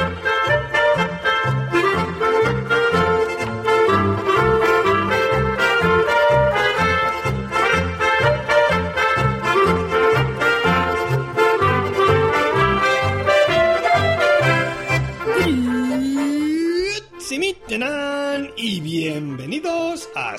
[0.00, 0.27] y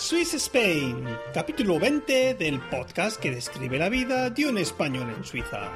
[0.10, 1.06] Swiss Spain,
[1.36, 5.70] capítulo 20 del podcast que describe la vida de un español en Suiza.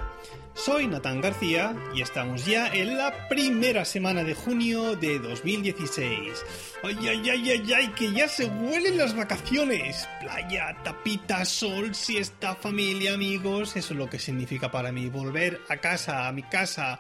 [0.56, 6.44] Soy Natán García y estamos ya en la primera semana de junio de 2016.
[6.82, 7.88] ¡Ay, ay, ay, ay, ay!
[7.90, 10.10] ¡Que ya se huelen las vacaciones!
[10.20, 13.76] Playa, tapita, sol, siesta, familia, amigos.
[13.76, 17.00] Eso es lo que significa para mí volver a casa, a mi casa,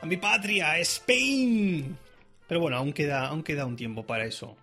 [0.00, 1.98] a mi patria, Spain.
[2.46, 4.56] Pero bueno, aún queda, aún queda un tiempo para eso.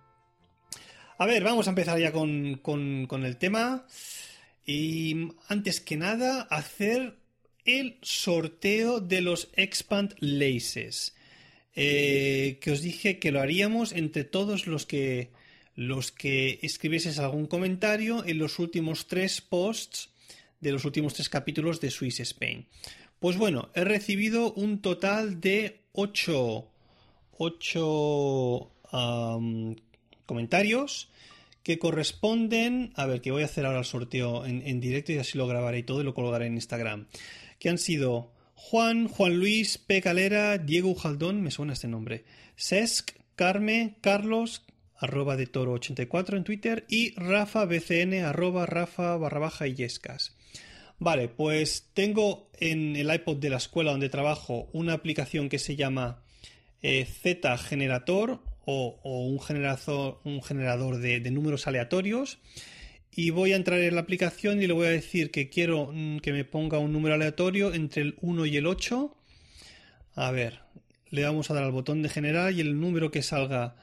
[1.18, 3.86] A ver, vamos a empezar ya con, el tema.
[4.66, 7.16] Y antes que nada, hacer
[7.64, 11.14] el sorteo de los Expand Laces.
[11.74, 15.30] Eh, que os dije que lo haríamos entre todos los que
[15.74, 20.08] los que escribieses algún comentario en los últimos tres posts
[20.58, 22.66] de los últimos tres capítulos de Swiss Spain.
[23.20, 26.70] Pues bueno, he recibido un total de 8
[27.38, 28.70] ocho
[30.26, 31.08] comentarios
[31.62, 35.36] que corresponden, a ver, que voy a hacer ahora el sorteo en, directo y así
[35.36, 37.08] lo grabaré y todo y lo colgaré en Instagram,
[37.58, 40.00] que han sido Juan, Juan Luis, P.
[40.00, 44.64] Calera, Diego Ujaldón, me suena este nombre, Sesc, Carme, Carlos,
[44.96, 50.36] arroba de toro 84 en Twitter y Rafa BCN, arroba Rafa barra baja y yescas.
[50.98, 55.76] Vale, pues tengo en el iPod de la escuela donde trabajo una aplicación que se
[55.76, 56.22] llama
[56.80, 59.40] eh, Z generator o, un,
[60.42, 62.38] generador, de, números aleatorios
[63.12, 66.18] y voy a entrar en la aplicación y le voy a decir que quiero mm,
[66.18, 69.16] que me ponga un número aleatorio entre el 1 y el 8.
[70.16, 70.60] A ver,
[71.10, 73.76] le vamos a dar al botón de generar y el número que salga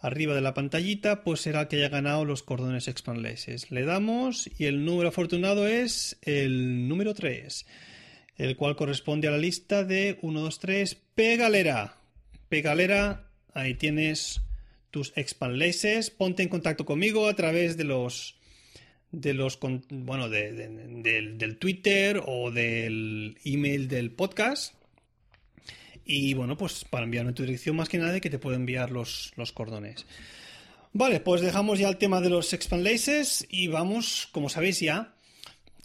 [0.00, 3.72] arriba de la pantallita pues será el que haya ganado los cordones expanleses.
[3.72, 7.66] Le damos y el número afortunado es el número 3,
[8.36, 11.96] el cual corresponde a la lista de 1, 2, 3, Pegalera.
[12.48, 14.40] Pegalera, ahí tienes
[14.90, 16.10] tus expanlaces.
[16.10, 18.36] Ponte en contacto conmigo a través de los
[19.10, 24.74] de los bueno del, Twitter o del email del podcast
[26.04, 28.90] y bueno pues para enviarme tu dirección más que nada de que te puedo enviar
[28.90, 30.04] los, los cordones
[30.92, 35.14] vale pues dejamos ya el tema de los expanlaces y vamos como sabéis ya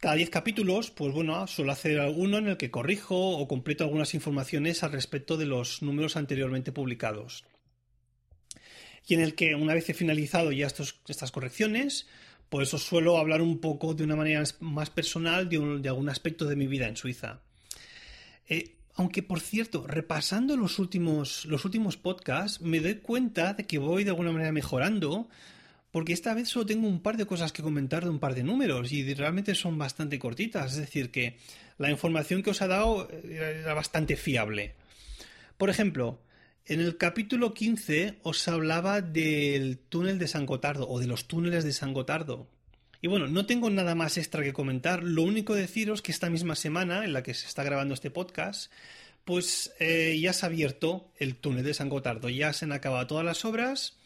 [0.03, 4.13] cada 10 capítulos, pues bueno, suelo hacer alguno en el que corrijo o completo algunas
[4.13, 7.45] informaciones al respecto de los números anteriormente publicados.
[9.07, 12.07] Y en el que, una vez he finalizado ya estas correcciones,
[12.49, 15.57] pues os suelo hablar un poco de una manera más personal de,
[15.89, 17.41] algún aspecto de mi vida en Suiza.
[18.47, 23.79] Eh, aunque, por cierto, repasando los últimos, los últimos podcasts, me doy cuenta de que
[23.79, 25.27] voy de alguna manera mejorando
[25.93, 28.43] porque esta vez solo tengo un par de cosas que comentar de un par de
[28.43, 31.37] números y realmente son bastante cortitas, es decir, que
[31.77, 34.73] la información que os ha dado era bastante fiable.
[35.57, 36.19] Por ejemplo,
[36.65, 41.63] en el capítulo 15 os hablaba del túnel de San Gotardo o de los túneles
[41.63, 42.47] de San Gotardo.
[43.01, 46.55] Y bueno, no tengo nada más extra que comentar, lo único deciros que esta misma
[46.55, 48.71] semana en la que se está grabando este podcast,
[49.25, 53.07] pues eh, ya se ha abierto el túnel de San Gotardo, ya se han acabado
[53.07, 53.97] todas las obras.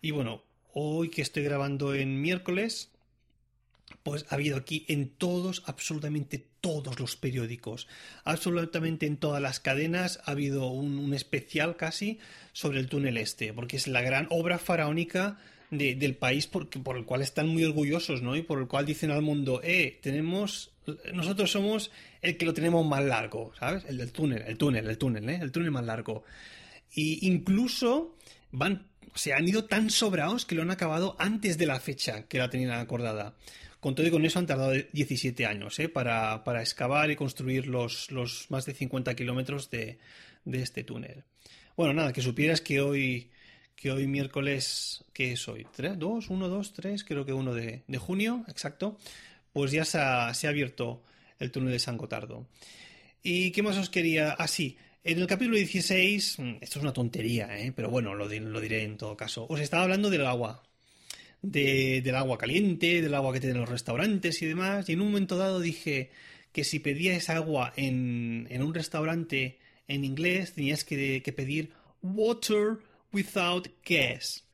[0.00, 0.42] Y bueno,
[0.72, 2.91] hoy que estoy grabando en miércoles,
[4.02, 7.88] pues ha habido aquí en todos, absolutamente todos los periódicos,
[8.24, 12.18] absolutamente en todas las cadenas ha habido un, especial casi
[12.52, 15.38] sobre el túnel este, porque es la gran obra faraónica
[15.70, 18.36] del país por, por el cual están muy orgullosos, ¿no?
[18.36, 20.70] Y por el cual dicen al mundo, eh, tenemos,
[21.14, 23.84] nosotros somos el que lo tenemos más largo, ¿sabes?
[23.88, 25.38] El del túnel, el túnel, el túnel, ¿eh?
[25.40, 26.24] El túnel más largo.
[26.94, 28.18] Y incluso
[28.50, 32.38] van se han ido tan sobrados que lo han acabado antes de la fecha que
[32.38, 33.34] la tenían acordada.
[33.82, 35.88] Con todo y con eso han tardado 17 años ¿eh?
[35.88, 39.98] para, para, excavar y construir los, los más de 50 kilómetros de,
[40.44, 41.24] de, este túnel.
[41.76, 43.32] Bueno, nada, que supieras que hoy,
[43.74, 45.66] que hoy miércoles, ¿qué es hoy?
[45.76, 45.98] ¿3?
[45.98, 46.28] ¿2?
[46.28, 47.02] ¿1, 2, 3?
[47.02, 48.98] Creo que 1 de, de junio, exacto.
[49.52, 51.02] Pues ya se ha, se ha, abierto
[51.40, 52.46] el túnel de San Gotardo.
[53.20, 54.30] ¿Y qué más os quería?
[54.38, 57.72] Ah, sí, en el capítulo 16, mm, esto es una tontería, ¿eh?
[57.74, 59.44] pero bueno, lo, diré en todo caso.
[59.48, 60.62] Os estaba hablando del agua.
[61.42, 64.88] Del agua caliente, del agua que tienen los restaurantes y demás.
[64.88, 66.10] Y en un momento dado dije
[66.52, 69.58] que si pedías agua en, un restaurante
[69.88, 71.72] en inglés, tenías que, que pedir
[72.02, 72.78] water
[73.12, 74.44] without gas.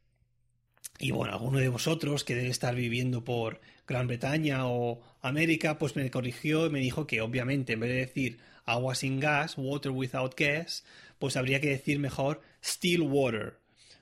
[0.99, 5.95] Y bueno, alguno de vosotros que debe estar viviendo por Gran Bretaña o América, pues
[5.95, 9.93] me corrigió y me dijo que obviamente en vez de decir agua sin gas, water
[9.93, 10.85] without gas,
[11.19, 13.59] pues habría que decir mejor still water,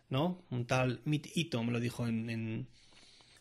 [0.08, 0.44] ¿no?
[0.50, 2.66] Un tal Mit Ito me lo dijo en,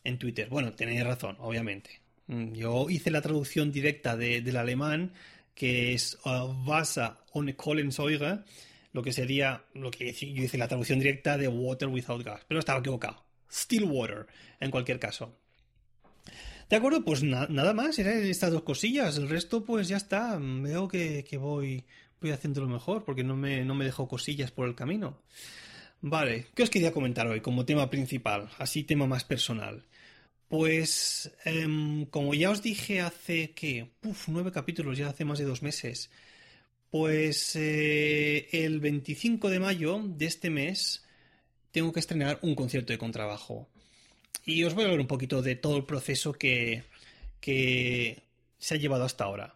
[0.04, 0.50] en, Twitter.
[0.50, 2.02] Bueno, tenéis razón, obviamente.
[2.28, 5.14] Mm, yo hice la traducción directa del alemán,
[5.54, 8.40] que es uh, Wasser ohne Kohlensäure,
[8.94, 12.60] lo que sería, lo que yo hice la traducción directa de water without gas, pero
[12.60, 13.24] estaba equivocado.
[13.52, 14.26] Still water,
[14.60, 15.38] en cualquier caso.
[16.70, 19.18] De acuerdo, pues nada más, eran estas dos cosillas.
[19.18, 20.38] El resto, pues ya está.
[20.40, 21.86] Veo que, voy,
[22.20, 25.22] voy haciéndolo mejor porque no me, no me dejo cosillas por el camino.
[26.02, 28.50] Vale, ¿qué os quería comentar hoy como tema principal?
[28.60, 29.84] Así tema más personal.
[30.48, 33.90] Pues, em, como ya os dije hace, ¿qué?
[34.04, 36.12] Uf, nueve capítulos, ya hace más de dos meses.
[36.92, 41.04] Pues eh, el 25 de mayo de este mes
[41.72, 43.68] tengo que estrenar un concierto de contrabajo.
[44.46, 46.84] Y os voy a hablar un poquito de todo el proceso que,
[47.42, 49.56] se ha llevado hasta ahora.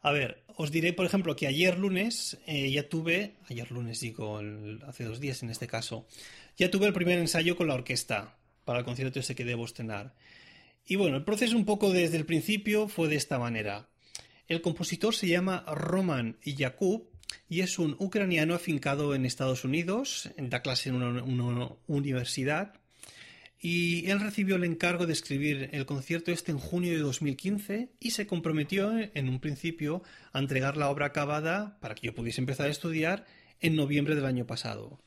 [0.00, 4.40] A ver, os diré, por ejemplo, que ayer lunes eh, ya tuve, ayer lunes digo,
[4.88, 6.08] hace dos días en este caso,
[6.56, 10.16] ya tuve el primer ensayo con la orquesta para el concierto ese que debo estrenar.
[10.84, 13.88] Y bueno, el proceso un poco desde el principio fue de esta manera.
[14.48, 17.08] El compositor se llama Roman Yakub
[17.48, 22.74] y es un ucraniano afincado en Estados Unidos, da clase en una universidad
[23.60, 28.10] y él recibió el encargo de escribir el concierto este en junio de 2015 y
[28.12, 30.02] se comprometió en un principio
[30.32, 33.26] a entregar la obra acabada para que yo pudiese empezar a estudiar
[33.60, 35.00] en noviembre del año pasado.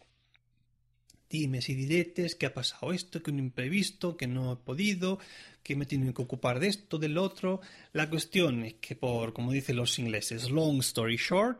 [1.29, 5.17] Dime si diretes, que ha pasado esto, que un imprevisto, que no he podido,
[5.63, 7.61] que me tienen que ocupar de esto, del otro.
[7.93, 11.57] La cuestión es que por, como dicen los ingleses, long story short,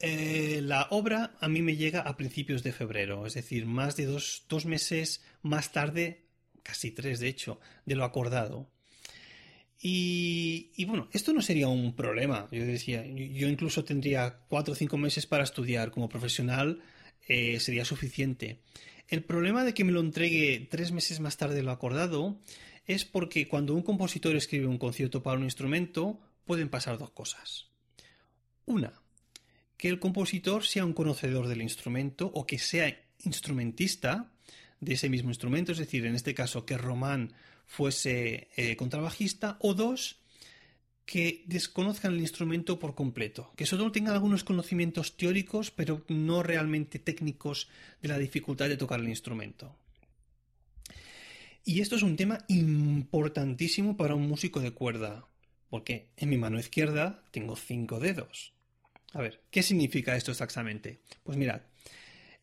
[0.00, 4.06] eh, la obra a mí me llega a principios de febrero, es decir, más de
[4.06, 6.26] dos, meses más tarde,
[6.62, 8.70] casi tres de hecho, de lo acordado.
[9.80, 12.48] Y, bueno, esto no sería un problema.
[12.50, 16.82] Yo decía, yo incluso tendría cuatro o cinco meses para estudiar como profesional,
[17.28, 18.60] eh, sería suficiente.
[19.06, 22.40] El problema de que me lo entregue tres meses más tarde de lo acordado
[22.86, 27.68] es porque cuando un compositor escribe un concierto para un instrumento, pueden pasar dos cosas.
[28.64, 29.00] Una,
[29.78, 34.30] que el compositor sea un conocedor del instrumento o que sea instrumentista
[34.80, 37.32] de ese mismo instrumento, es decir, en este caso que Román
[37.64, 40.20] fuese eh, contrabajista, o dos,
[41.06, 46.98] que desconozcan el instrumento por completo, que solo tengan algunos conocimientos teóricos, pero no realmente
[46.98, 47.68] técnicos
[48.02, 49.74] de la dificultad de tocar el instrumento.
[51.64, 55.26] Y esto es un tema importantísimo para un músico de cuerda,
[55.70, 58.57] porque en mi mano izquierda tengo cinco dedos.
[59.12, 61.00] A ver, ¿qué significa esto exactamente?
[61.22, 61.62] Pues mirad,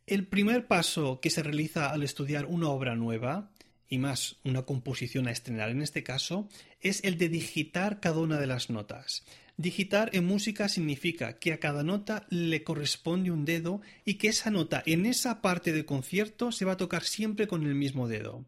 [0.07, 3.51] el primer paso que se realiza al estudiar una obra nueva,
[3.89, 6.49] y más una composición a estrenar en este caso,
[6.81, 9.23] es el de digitar cada una de las notas.
[9.57, 14.51] Digitar en música significa que a cada nota le corresponde un dedo y que esa
[14.51, 18.43] nota en esa parte del concierto se va a tocar siempre con el mismo dedo.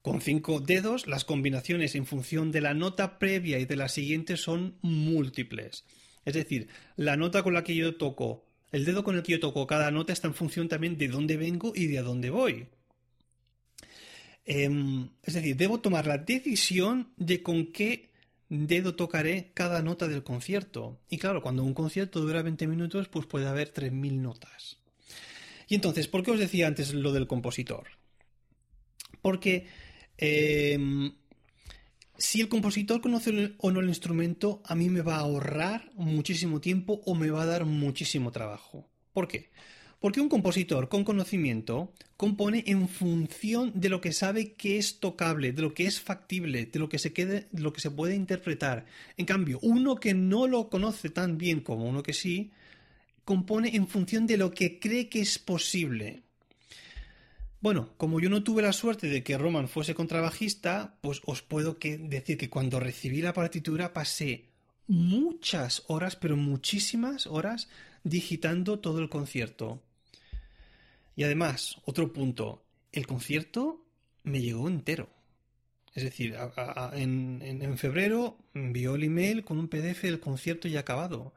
[0.00, 4.36] Con cinco dedos, las combinaciones en función de la nota previa y de la siguiente
[4.36, 5.84] son múltiples.
[6.24, 9.40] Es decir, la nota con la que yo toco, el dedo con el que yo
[9.40, 12.66] toco cada nota está en función también de dónde vengo y de a dónde voy.
[14.44, 18.10] Em, es decir, debo tomar la decisión de con qué
[18.48, 21.00] dedo tocaré cada nota del concierto.
[21.08, 24.78] Y claro, cuando un concierto dura 20 minutos, pues puede haber 3.000 notas.
[25.68, 27.86] Y entonces, ¿por qué os decía antes lo del compositor?
[29.22, 29.66] Porque
[30.18, 31.14] em,
[32.24, 36.58] si el compositor conoce o no el instrumento, a mí me va a ahorrar muchísimo
[36.58, 38.88] tiempo o me va a dar muchísimo trabajo.
[39.12, 39.50] ¿Por qué?
[40.00, 45.52] Porque un compositor con conocimiento compone en función de lo que sabe que es tocable,
[45.52, 48.86] de lo que es factible, de lo que se de lo que se puede interpretar.
[49.18, 52.52] En cambio, uno que no lo conoce tan bien como uno que sí,
[53.24, 56.23] compone en función de lo que cree que es posible.
[57.64, 61.78] Bueno, como yo no tuve la suerte de que Roman fuese contrabajista, pues os puedo
[61.80, 64.50] decir que cuando recibí la partitura pasé
[64.86, 67.70] muchas horas, pero muchísimas horas,
[68.02, 69.82] digitando todo el concierto.
[71.16, 73.82] Y además, otro punto, el concierto
[74.24, 75.08] me llegó entero.
[75.94, 76.36] Es decir,
[76.92, 81.32] en, febrero envió el email con un PDF del concierto ya acabado.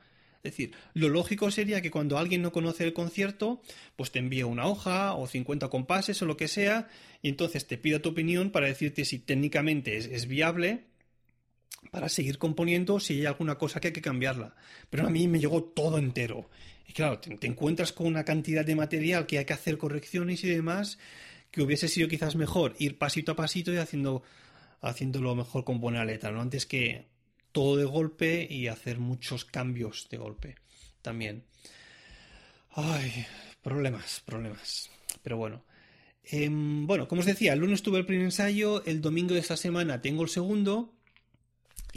[0.47, 3.61] Es decir, lo lógico sería que cuando alguien no conoce el concierto,
[3.97, 6.87] pues te envíe una hoja o 50 compases o lo que sea,
[7.21, 10.85] y entonces te pida tu opinión para decirte si técnicamente es, viable
[11.91, 14.55] para seguir componiendo si hay alguna cosa que hay que cambiarla.
[14.89, 16.49] Pero a mí me llegó todo entero.
[16.87, 20.49] Y claro, te, encuentras con una cantidad de material que hay que hacer correcciones y
[20.49, 20.97] demás,
[21.51, 24.23] que hubiese sido quizás mejor ir pasito a pasito y haciendo,
[24.79, 26.41] haciéndolo mejor con buena letra, ¿no?
[26.41, 27.16] Antes que
[27.57, 30.57] todo de golpe y hacer muchos cambios de golpe
[31.01, 31.43] también.
[32.69, 33.25] Ay,
[33.63, 34.91] problemas, problemas.
[35.23, 35.63] Pero bueno.
[36.23, 39.57] Em, bueno, como os decía, el lunes tuve el primer ensayo, el domingo de esta
[39.57, 40.93] semana tengo el segundo.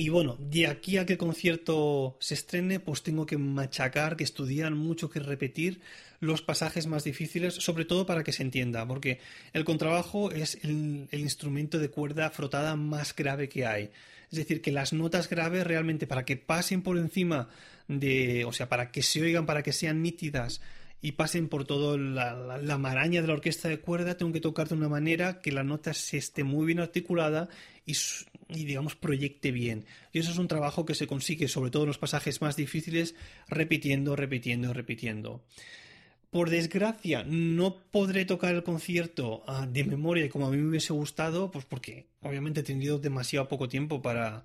[0.01, 4.25] Y bueno, de aquí a que el concierto se estrene, pues tengo que machacar, que
[4.25, 5.83] estudiar mucho, que repetir
[6.21, 9.21] los pasajes más difíciles, sobre todo para que se entienda, porque
[9.53, 13.91] el contrabajo es el, instrumento de cuerda frotada más grave que hay.
[14.33, 17.51] Es decir, que las notas graves realmente para que pasen por encima
[17.87, 20.63] de, o sea, para que se oigan, para que sean nítidas
[21.03, 24.77] y pasen por toda la, maraña de la orquesta de cuerda, tengo que tocar de
[24.77, 27.51] una manera que la nota se esté muy bien articulada
[27.85, 27.95] y,
[28.55, 29.85] y, digamos, proyecte bien.
[30.13, 33.15] Y eso es un trabajo que se consigue, sobre todo en los pasajes más difíciles,
[33.49, 35.43] repitiendo, repitiendo, repitiendo.
[36.31, 40.93] Por desgracia, no podré tocar el concierto ah, de memoria como a mí me hubiese
[40.93, 44.45] gustado, pues porque obviamente he tenido demasiado poco tiempo para,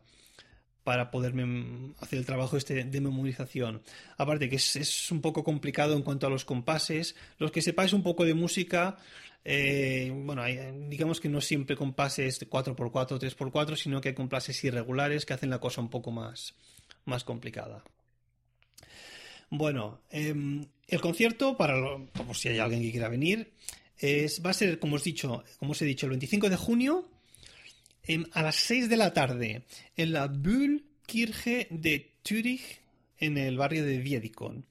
[0.86, 3.82] para poderme hacer el trabajo este de memorización.
[4.18, 7.16] Aparte que es, un poco complicado en cuanto a los compases.
[7.40, 8.96] Los que sepáis un poco de música,
[9.44, 10.44] eh, bueno,
[10.88, 15.60] digamos que no siempre compases 4x4, 3x4, sino que hay compases irregulares que hacen la
[15.60, 16.54] cosa un poco más,
[17.06, 17.84] más complicada.
[19.50, 21.82] Bueno, em, el concierto, para
[22.14, 23.54] por si hay alguien que quiera venir,
[23.98, 27.10] es, va a ser, como os, dicho, como os he dicho, el 25 de junio
[28.34, 29.64] a las 6 de la tarde
[29.96, 32.82] en la Bühlkirche de Zürich,
[33.18, 34.66] en el barrio de Wiedikon.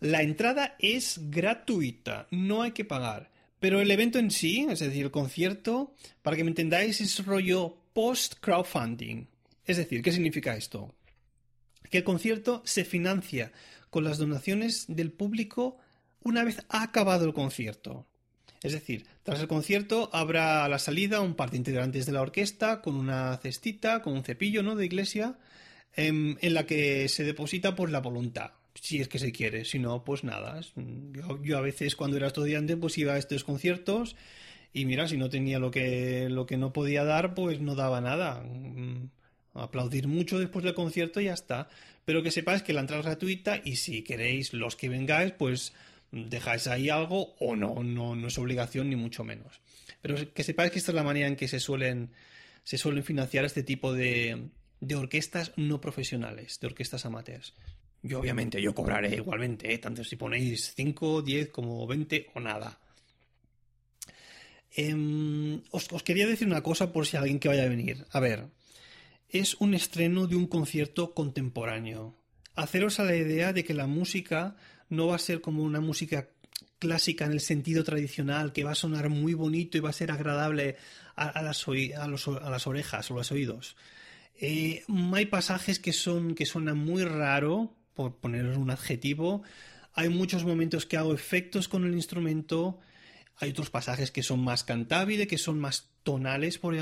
[0.00, 3.30] La entrada es gratuita, no hay que pagar.
[3.60, 7.76] Pero el evento en sí, es decir, el concierto, para que me entendáis, es rollo
[7.92, 9.26] post-crowdfunding.
[9.64, 10.94] Es decir, ¿qué significa esto?
[11.90, 13.52] Que el concierto se financia
[13.90, 15.78] con las donaciones del público
[16.22, 18.06] una vez ha acabado el concierto.
[18.62, 22.22] Es decir, tras el concierto habrá a la salida un par de integrantes de la
[22.22, 24.74] orquesta con una cestita, con un cepillo ¿no?
[24.74, 25.38] de iglesia,
[25.94, 29.64] em, en, la que se deposita pues, la voluntad, si es que se quiere.
[29.64, 30.60] Si no, pues nada.
[31.42, 34.16] Yo, a veces cuando era estudiante pues iba a estos conciertos
[34.72, 38.00] y mira, si no tenía lo que, lo que no podía dar, pues no daba
[38.00, 38.42] nada.
[38.42, 39.08] Mm,
[39.54, 41.68] aplaudir mucho después del concierto y ya está.
[42.04, 45.74] Pero que sepáis que la entrada es gratuita y si queréis los que vengáis, pues
[46.12, 49.60] dejáis ahí algo o no, no, no es obligación ni mucho menos.
[50.00, 52.12] Pero que sepáis que esta es la manera en que se suelen,
[52.64, 54.50] se suelen financiar este tipo de,
[54.80, 57.54] de orquestas no profesionales, de orquestas amateurs.
[58.02, 59.78] Yo obviamente yo cobraré igualmente, ¿eh?
[59.78, 62.78] tanto si ponéis 5, 10 como 20 o nada.
[64.70, 68.06] Em, os, os, quería decir una cosa por si alguien que vaya a venir.
[68.12, 68.46] A ver,
[69.28, 72.16] es un estreno de un concierto contemporáneo.
[72.54, 74.56] Haceros a la idea de que la música
[74.88, 76.28] no va a ser como una música
[76.78, 80.10] clásica en el sentido tradicional, que va a sonar muy bonito y va a ser
[80.10, 80.76] agradable
[81.16, 83.76] a, las, a, las orejas o los oídos.
[84.40, 89.42] Eh, hay pasajes que son que suenan muy raro, por poner un adjetivo.
[89.92, 92.78] Hay muchos momentos que hago efectos con el instrumento.
[93.38, 96.76] Hay otros pasajes que son más cantables, que son más tonales, por,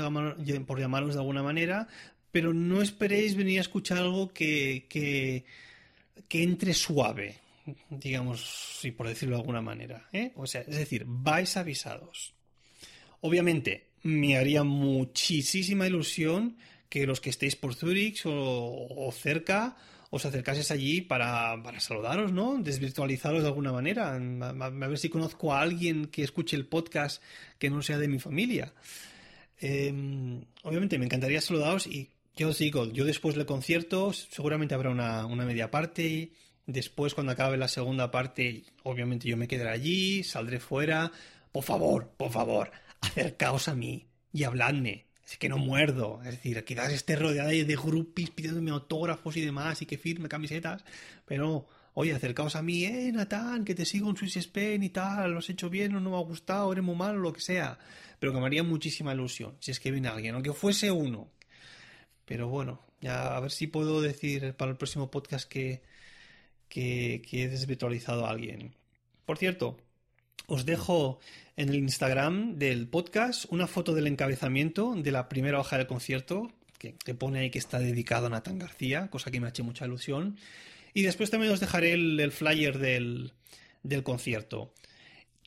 [0.67, 1.87] por llamarlos de alguna manera.
[2.31, 5.45] Pero no esperéis venir a escuchar algo que, que,
[6.27, 7.39] que entre suave
[7.89, 10.07] digamos, si por decirlo de alguna manera.
[10.13, 10.31] ¿eh?
[10.35, 12.33] O sea, es decir, vais avisados.
[13.21, 16.57] Obviamente, me haría muchísima ilusión
[16.89, 19.75] que los que estéis por Zurich o, cerca
[20.09, 22.57] os acercases allí para, para, saludaros, ¿no?
[22.59, 24.15] Desvirtualizaros de alguna manera.
[24.15, 27.21] A, ver si conozco a alguien que escuche el podcast
[27.59, 28.73] que no sea de mi familia.
[29.59, 34.91] Em, obviamente me encantaría saludaros y yo os digo, yo después del concierto seguramente habrá
[34.91, 36.31] una, una media parte
[36.67, 41.13] Después, cuando acabe la segunda parte, obviamente yo me quedaré allí, saldré fuera.
[41.53, 45.07] Por favor, por favor, acercaos a mí y habladme.
[45.25, 46.19] Es que no muerdo.
[46.25, 50.83] Es decir, quizás esté rodeada de groupies pidiéndome autógrafos y demás y que firme camisetas.
[51.25, 55.31] Pero, oye, acercaos a mí, eh, Natán, que te sigo en Swiss Spain y tal,
[55.31, 57.79] lo has hecho bien o no me ha gustado, eres muy malo, lo que sea.
[58.19, 61.29] Pero que me haría muchísima ilusión si es que viene alguien, aunque fuese uno.
[62.25, 65.81] Pero bueno, ya a ver si puedo decir para el próximo podcast que
[66.69, 68.73] que, he desvirtualizado a alguien.
[69.25, 69.77] Por cierto,
[70.47, 71.19] os dejo
[71.55, 76.51] en el Instagram del podcast una foto del encabezamiento de la primera hoja del concierto,
[76.77, 79.63] que, te pone ahí que está dedicado a Nathan García, cosa que me ha hecho
[79.63, 80.37] mucha ilusión.
[80.93, 83.33] Y después también os dejaré el, flyer del,
[84.03, 84.73] concierto.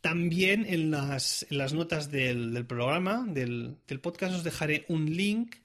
[0.02, 5.56] También en las, notas del, programa, del, podcast, os dejaré un link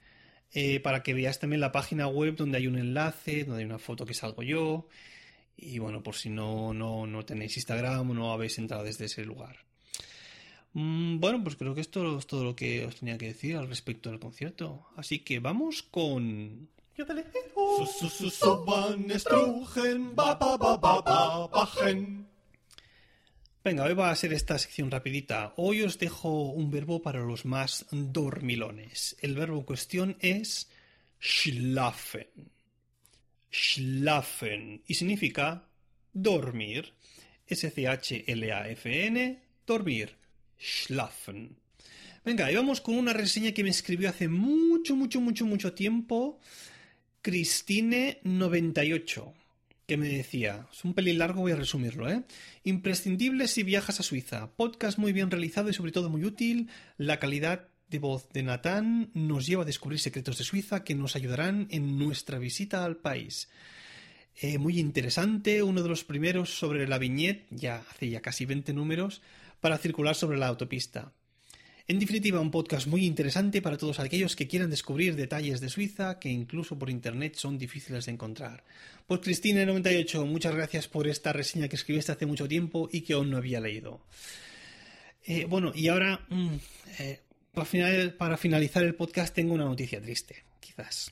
[0.52, 3.78] eh, para que veáis también la página web donde hay un enlace, donde hay una
[3.78, 4.88] foto que salgo yo
[5.56, 9.24] y bueno, por si no, no, no tenéis Instagram o no habéis entrado desde ese
[9.24, 9.56] lugar.
[10.72, 13.68] Mm, bueno, pues creo que esto es todo lo que os tenía que decir al
[13.68, 14.86] respecto del concierto.
[14.96, 16.68] Así que vamos con,
[23.62, 25.52] Venga, hoy va a ser esta sección rapidita.
[25.56, 29.16] Hoy os dejo un verbo para los más dormilones.
[29.20, 30.70] El verbo en cuestión es
[31.20, 32.28] schlafen.
[33.56, 34.82] Schlafen.
[34.86, 35.66] Y significa
[36.12, 36.92] dormir.
[37.46, 39.40] S-C-H-L-A-F-N.
[39.66, 40.14] Dormir.
[40.58, 41.56] Schlafen.
[42.24, 46.40] Venga, y vamos con una reseña que me escribió hace mucho, mucho, mucho, mucho tiempo
[47.22, 49.32] Cristine98,
[49.86, 52.24] que me decía, es un pelín largo, voy a resumirlo, ¿eh?
[52.64, 54.50] Imprescindible si viajas a Suiza.
[54.56, 56.68] Podcast muy bien realizado y sobre todo muy útil.
[56.98, 61.16] La calidad de voz de Natán nos lleva a descubrir secretos de Suiza que nos
[61.16, 63.48] ayudarán en nuestra visita al país.
[64.40, 68.72] Eh, muy interesante, uno de los primeros sobre la viñeta, ya hace ya casi 20
[68.74, 69.22] números,
[69.60, 71.12] para circular sobre la autopista.
[71.88, 76.18] En definitiva, un podcast muy interesante para todos aquellos que quieran descubrir detalles de Suiza
[76.18, 78.64] que incluso por internet son difíciles de encontrar.
[79.06, 83.30] Pues Cristina98, muchas gracias por esta reseña que escribiste hace mucho tiempo y que aún
[83.30, 84.00] no había leído.
[85.24, 86.54] Eh, bueno, y ahora, mm,
[86.98, 87.20] eh,
[87.56, 91.10] para, finalizar el podcast, tengo una noticia triste, quizás.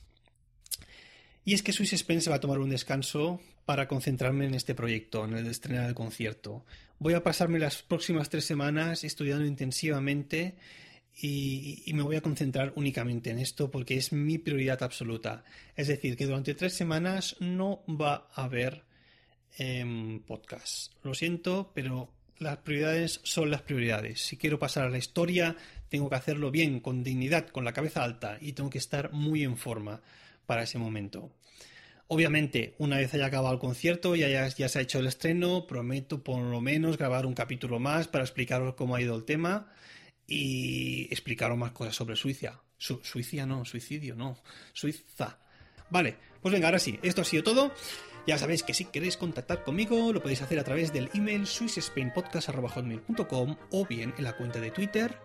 [1.43, 4.75] Y es que Swiss Spain se va a tomar un descanso para concentrarme en este
[4.75, 6.63] proyecto, en el de estrenar el concierto.
[6.99, 10.55] Voy a pasarme las próximas tres semanas estudiando intensivamente
[11.19, 15.43] y, me voy a concentrar únicamente en esto porque es mi prioridad absoluta.
[15.75, 18.83] Es decir, que durante tres semanas no va a haber
[19.57, 20.93] em, podcast.
[21.03, 24.21] Lo siento, pero las prioridades son las prioridades.
[24.21, 25.55] Si quiero pasar a la historia,
[25.89, 29.43] tengo que hacerlo bien, con dignidad, con la cabeza alta y tengo que estar muy
[29.43, 30.01] en forma
[30.45, 31.31] para ese momento.
[32.07, 36.23] Obviamente, una vez haya acabado el concierto, ya, ya, se ha hecho el estreno, prometo
[36.23, 39.71] por lo menos grabar un capítulo más para explicaros cómo ha ido el tema
[40.27, 42.61] y explicaros más cosas sobre Suiza.
[42.77, 44.37] Suiza no, suicidio no,
[44.73, 45.39] Suiza.
[45.89, 47.73] Vale, pues venga, ahora sí, esto ha sido todo.
[48.27, 53.55] Ya sabéis que si queréis contactar conmigo lo podéis hacer a través del email swissspainpodcast.com
[53.71, 55.24] o bien en la cuenta de Twitter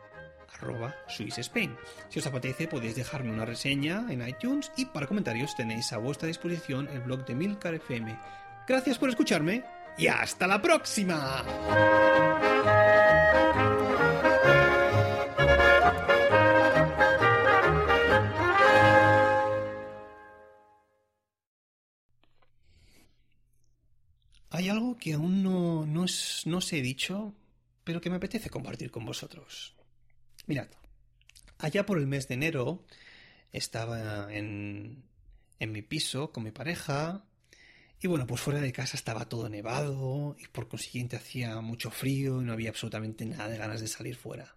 [0.53, 1.77] arroba SwissSpain.
[2.09, 6.29] Si os apetece podéis dejarme una reseña en iTunes y para comentarios tenéis a vuestra
[6.29, 8.19] disposición el blog de Milcar FM.
[8.67, 9.65] Gracias por escucharme
[9.99, 11.45] y hasta la próxima.
[24.53, 26.05] Hay algo que aún no, no,
[26.45, 27.35] no os he dicho,
[27.83, 29.80] pero que me apetece compartir con vosotros.
[30.47, 30.69] Mirad,
[31.59, 32.85] allá por el mes de enero
[33.53, 35.03] estaba en,
[35.59, 37.25] en mi piso con mi pareja
[38.03, 42.41] y bueno, pues fuera de casa estaba todo nevado y por consiguiente hacía mucho frío
[42.41, 44.57] y no había absolutamente nada de ganas de salir fuera.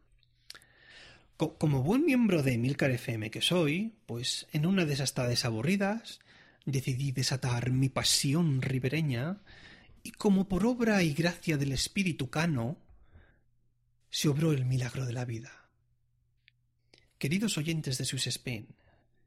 [1.36, 6.19] como buen miembro de Milcar FM que soy, pues en una de esas tardes aburridas
[6.65, 9.41] decidí desatar mi pasión ribereña
[10.04, 12.78] y como por obra y gracia del espíritu cano,
[14.10, 15.62] se obró el milagro de la vida.
[17.24, 18.68] Queridos oyentes de Swiss Spain,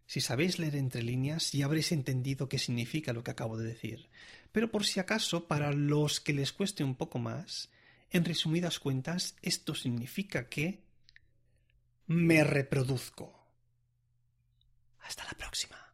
[0.04, 4.10] si sabéis leer entre líneas ya habréis entendido qué significa lo que acabo de decir,
[4.52, 7.70] pero por si acaso, para los que les cueste un poco más,
[8.10, 10.82] en resumidas cuentas, esto significa que
[12.06, 13.32] me reproduzco.
[15.00, 15.85] Hasta la próxima.